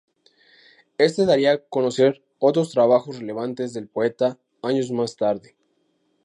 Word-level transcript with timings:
Ésta 0.97 1.25
daría 1.27 1.51
a 1.53 1.57
conocer 1.63 2.23
otros 2.39 2.71
trabajos 2.71 3.19
relevantes 3.19 3.71
del 3.75 3.87
poeta 3.87 4.39
años 4.63 4.91
más 4.91 5.15
tarde. 5.15 5.55